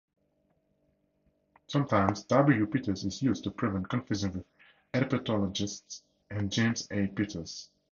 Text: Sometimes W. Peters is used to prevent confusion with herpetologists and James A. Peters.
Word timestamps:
Sometimes 1.67 2.23
W. 2.23 2.65
Peters 2.65 3.05
is 3.05 3.21
used 3.21 3.43
to 3.43 3.51
prevent 3.51 3.87
confusion 3.87 4.31
with 4.31 4.45
herpetologists 4.95 6.01
and 6.31 6.51
James 6.51 6.87
A. 6.89 7.05
Peters. 7.05 7.69